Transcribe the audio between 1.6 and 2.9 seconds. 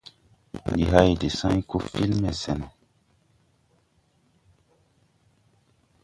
koo filme sɛn no.